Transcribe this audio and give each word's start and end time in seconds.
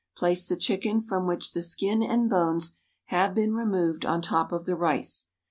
Place 0.17 0.47
the 0.47 0.57
chicken 0.57 0.99
from 0.99 1.27
which 1.27 1.51
the 1.51 1.61
skin 1.61 2.01
and 2.01 2.27
bones 2.27 2.75
have 3.13 3.35
been 3.35 3.53
removed 3.53 4.03
on 4.03 4.23
top 4.23 4.51
of 4.51 4.65
the 4.65 4.75
rice. 4.75 5.27